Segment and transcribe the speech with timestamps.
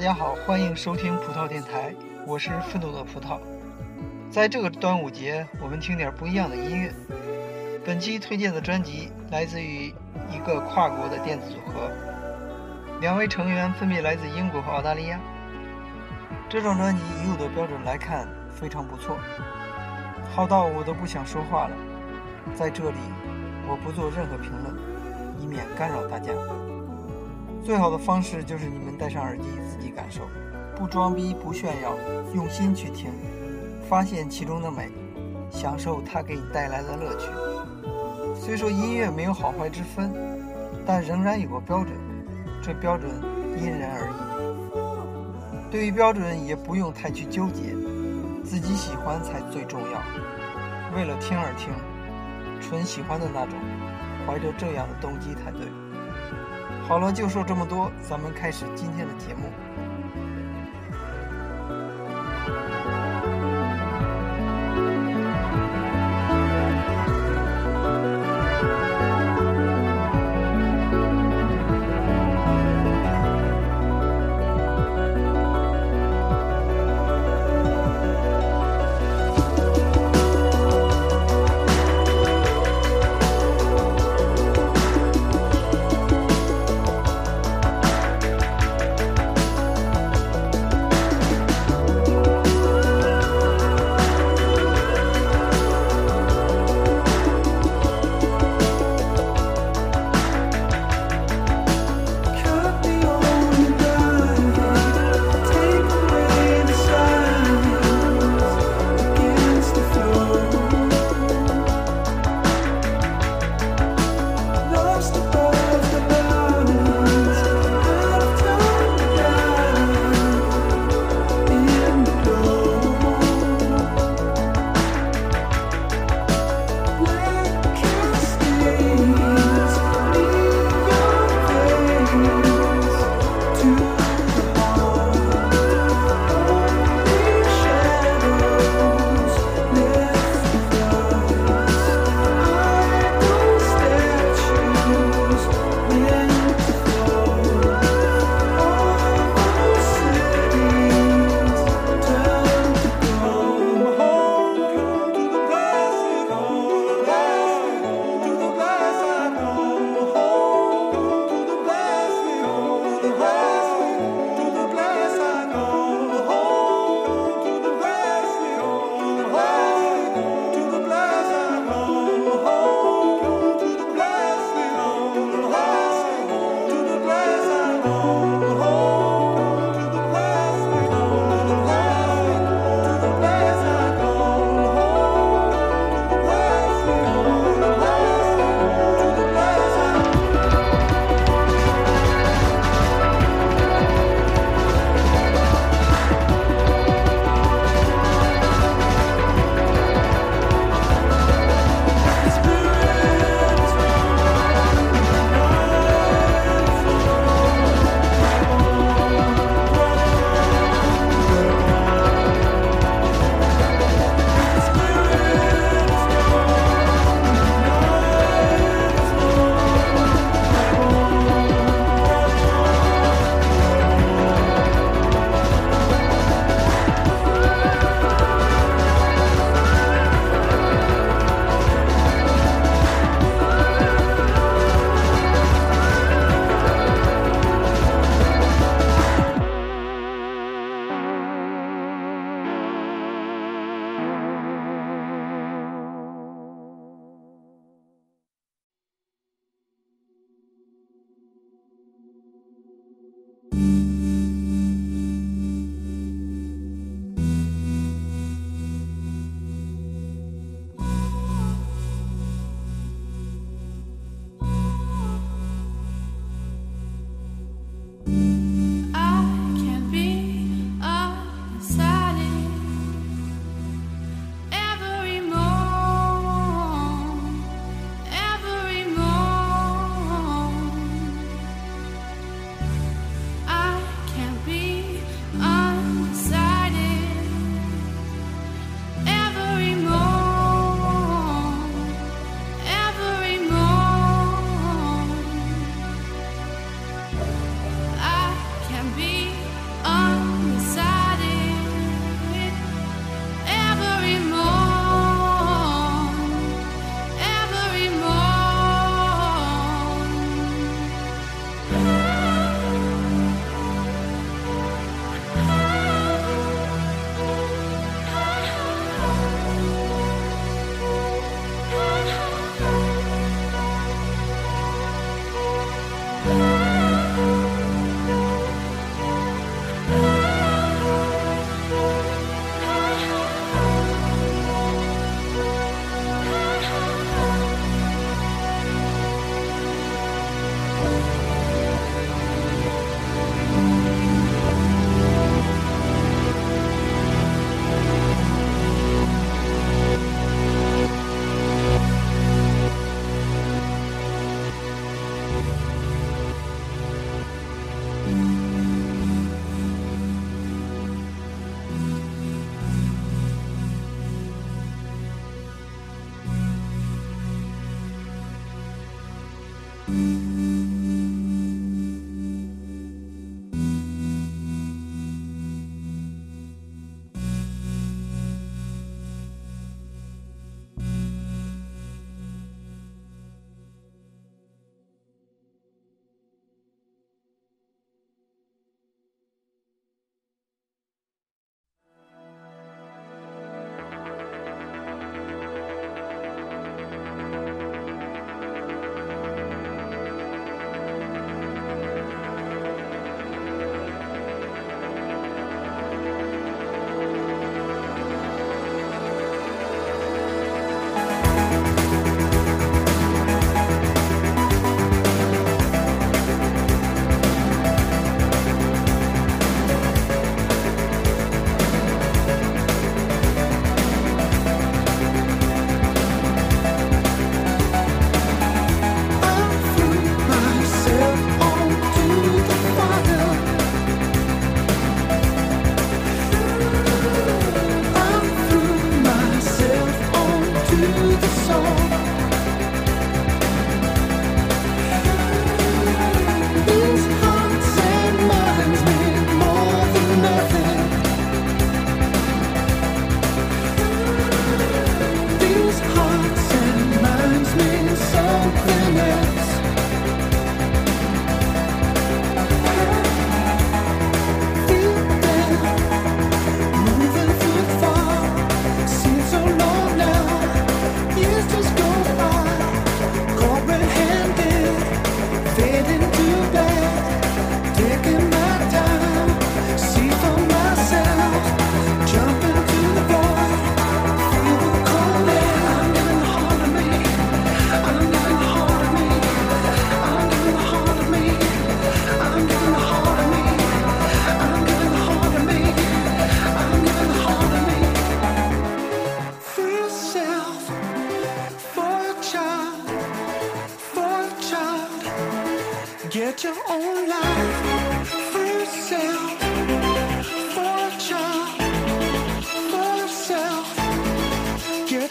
[0.00, 1.94] 大家好，欢迎收听葡萄电台，
[2.26, 3.38] 我是奋斗的葡萄。
[4.30, 6.90] 在这个端午节，我们听点不一样的音乐。
[7.84, 9.94] 本期推荐的专辑来自于
[10.30, 11.90] 一个跨国的电子组合，
[13.02, 15.20] 两位成员分别来自英国和澳大利亚。
[16.48, 19.18] 这张专辑以我的标准来看非常不错，
[20.34, 21.76] 好到我都不想说话了。
[22.54, 22.96] 在这里，
[23.68, 24.74] 我不做任何评论，
[25.38, 26.32] 以免干扰大家。
[27.62, 30.22] 最好的方式就是你们戴上耳机自己感受，
[30.76, 31.94] 不装逼不炫耀，
[32.34, 33.10] 用心去听，
[33.88, 34.90] 发现其中的美，
[35.50, 37.28] 享受它给你带来的乐趣。
[38.34, 40.10] 虽说音乐没有好坏之分，
[40.86, 41.92] 但仍然有个标准，
[42.62, 43.10] 这标准
[43.56, 45.70] 因人而异。
[45.70, 47.74] 对于标准也不用太去纠结，
[48.42, 50.02] 自己喜欢才最重要。
[50.96, 51.68] 为了听而听，
[52.60, 53.54] 纯喜欢的那种，
[54.26, 55.60] 怀着这样的动机才对。
[56.90, 59.42] 好了，就说这么多，咱们开始今天的节目。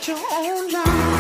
[0.07, 1.18] your own life.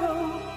[0.00, 0.49] go.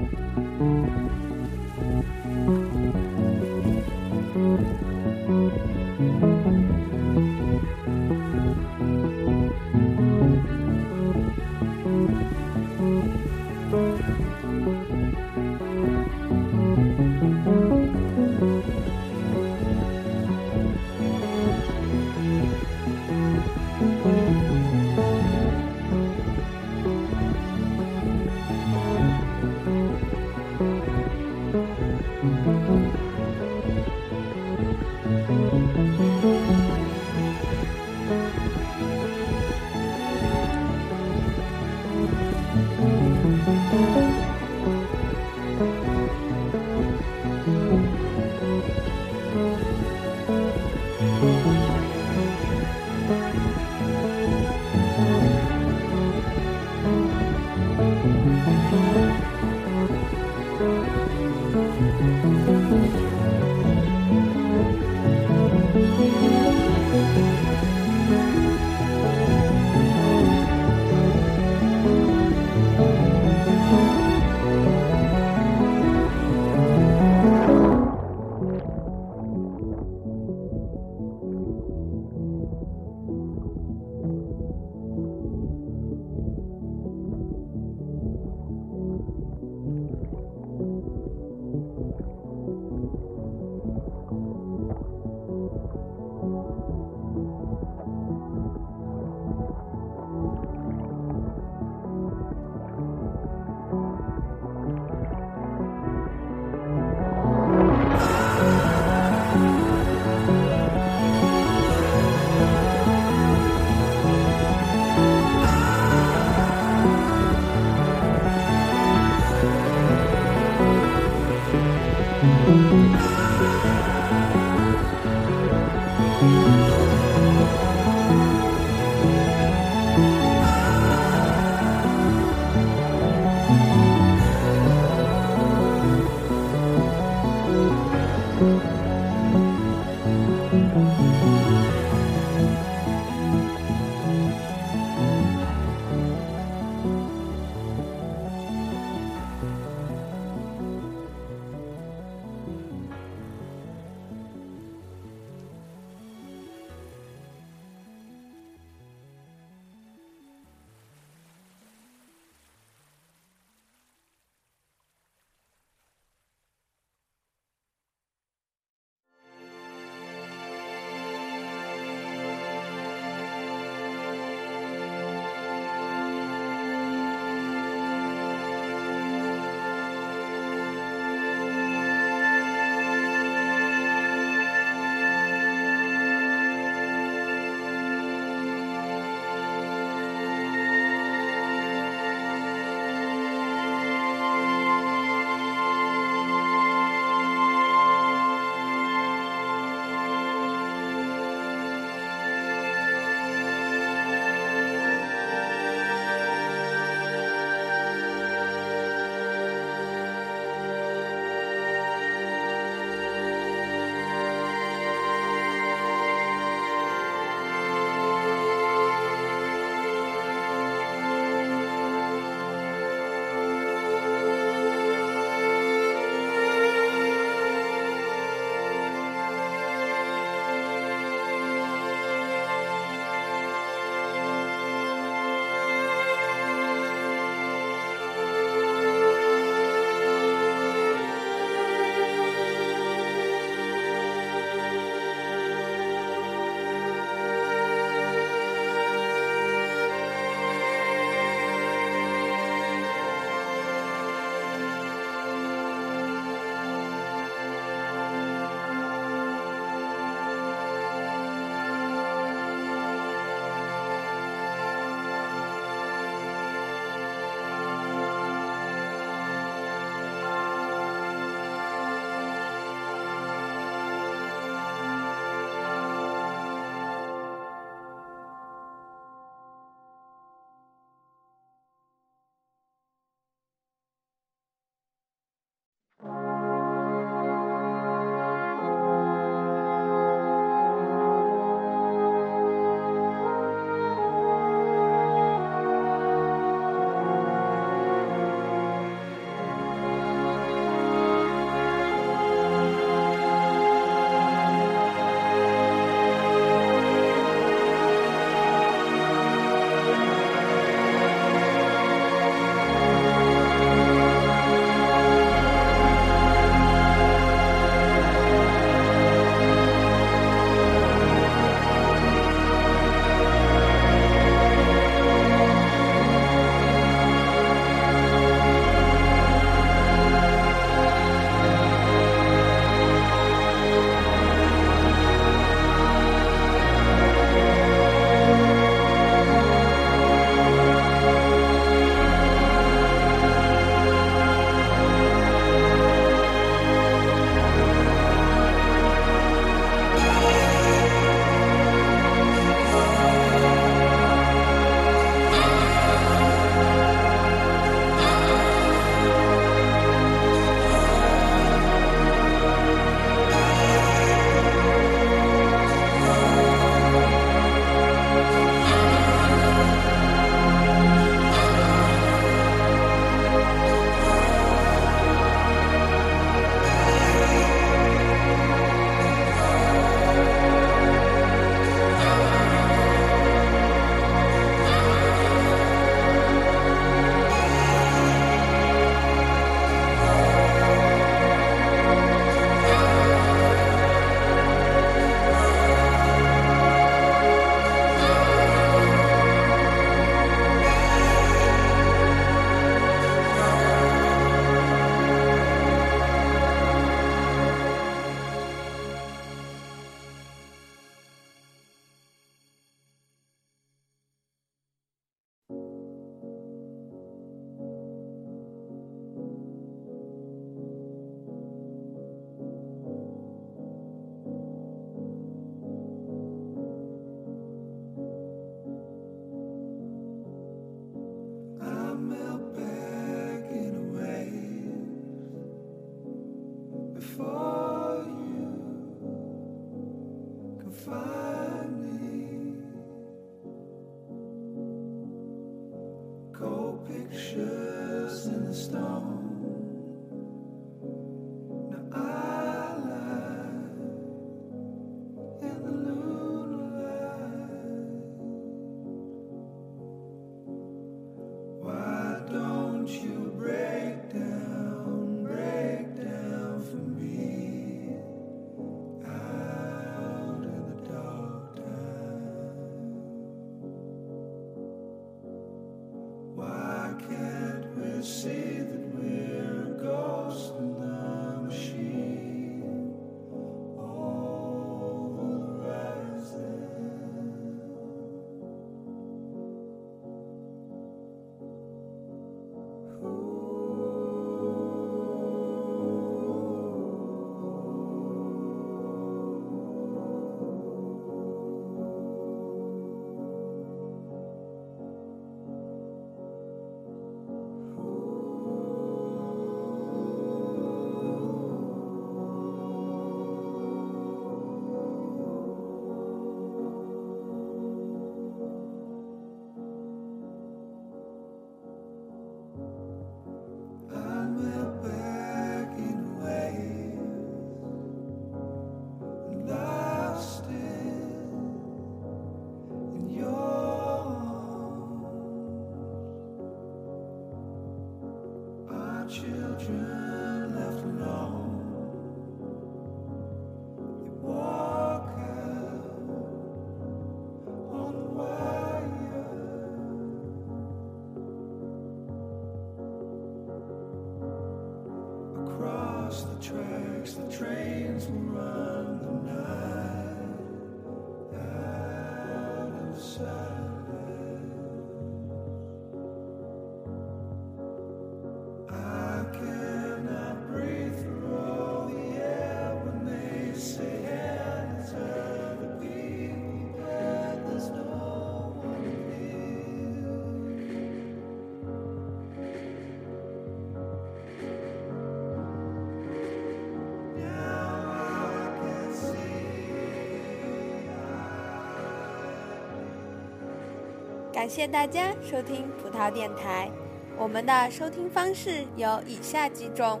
[594.40, 596.70] 感谢大家收听葡萄电台。
[597.18, 600.00] 我们的收听方式有以下几种：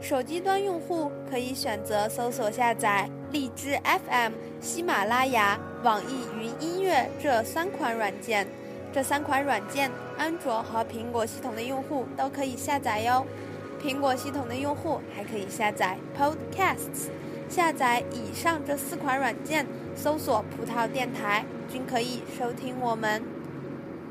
[0.00, 8.48] 手机端用户可以选择搜索下载荔枝 FM、喜马拉雅、网易云音乐这三款软件。
[8.92, 13.24] 这三款软件，安卓和苹果系统的用户都可以下载哟。
[13.80, 17.06] 苹果系统的用户还可以下载 Podcasts。
[17.48, 23.22] 下载以上这四款软件，搜索“葡萄电台”，均可以收听我们。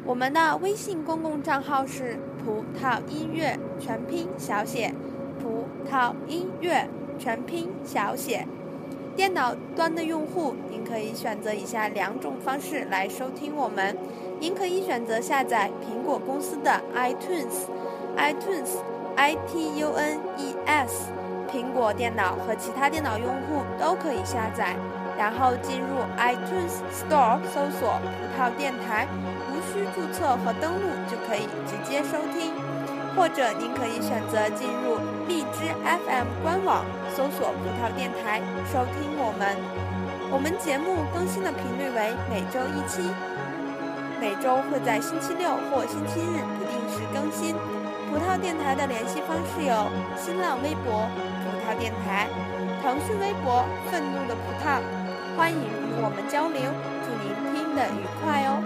[0.08, 4.94] 我们的微信公共账号是葡萄音乐全拼小写，
[5.42, 6.88] 葡萄音乐
[7.18, 8.46] 全拼小写。
[9.16, 13.98] 电脑端的用户，您可以选择以下两种方式来收听我们。
[14.40, 21.10] 您可以选择下载苹果公司的 iTunes，iTunes，i t u n e s，
[21.52, 24.76] 苹果电脑和其他电脑用户都可以下载。
[25.18, 25.88] 然后进入
[26.18, 29.08] iTunes Store 搜索“葡萄电台”，
[29.76, 32.56] 需注册和登录就可以直接收听。
[33.16, 36.84] 或者您可以选择进入荔枝 FM 官网，
[37.16, 38.40] 搜索“葡萄电台”
[38.72, 39.56] 收听我们。
[40.32, 43.00] 我们节目更新的频率为每周一期，
[44.20, 47.56] 每周会在星期六或星期日不定时更新。
[48.12, 49.88] 葡萄电台的联系方式有
[50.20, 51.08] 新浪微博
[51.40, 52.28] “葡萄电台”，
[52.84, 54.84] 腾讯微博“愤怒的葡萄”。
[55.40, 56.68] 欢迎与我们交流，
[57.00, 58.60] 祝您听得愉快哦！